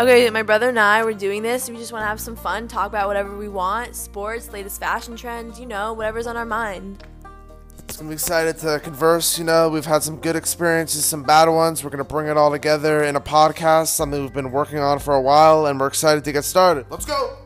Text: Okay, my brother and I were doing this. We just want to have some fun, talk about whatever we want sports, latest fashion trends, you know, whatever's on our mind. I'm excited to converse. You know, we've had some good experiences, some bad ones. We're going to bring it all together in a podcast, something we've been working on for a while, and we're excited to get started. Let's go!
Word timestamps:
Okay, 0.00 0.30
my 0.30 0.42
brother 0.42 0.70
and 0.70 0.80
I 0.80 1.04
were 1.04 1.12
doing 1.12 1.42
this. 1.42 1.68
We 1.68 1.76
just 1.76 1.92
want 1.92 2.04
to 2.04 2.06
have 2.06 2.18
some 2.18 2.34
fun, 2.34 2.68
talk 2.68 2.86
about 2.86 3.06
whatever 3.06 3.36
we 3.36 3.48
want 3.48 3.94
sports, 3.94 4.50
latest 4.50 4.80
fashion 4.80 5.14
trends, 5.14 5.60
you 5.60 5.66
know, 5.66 5.92
whatever's 5.92 6.26
on 6.26 6.38
our 6.38 6.46
mind. 6.46 7.04
I'm 8.00 8.10
excited 8.10 8.56
to 8.60 8.80
converse. 8.80 9.38
You 9.38 9.44
know, 9.44 9.68
we've 9.68 9.84
had 9.84 10.02
some 10.02 10.16
good 10.16 10.36
experiences, 10.36 11.04
some 11.04 11.22
bad 11.22 11.50
ones. 11.50 11.84
We're 11.84 11.90
going 11.90 12.02
to 12.02 12.10
bring 12.10 12.28
it 12.28 12.38
all 12.38 12.50
together 12.50 13.02
in 13.02 13.14
a 13.14 13.20
podcast, 13.20 13.88
something 13.88 14.22
we've 14.22 14.32
been 14.32 14.52
working 14.52 14.78
on 14.78 15.00
for 15.00 15.12
a 15.12 15.20
while, 15.20 15.66
and 15.66 15.78
we're 15.78 15.88
excited 15.88 16.24
to 16.24 16.32
get 16.32 16.44
started. 16.44 16.86
Let's 16.88 17.04
go! 17.04 17.36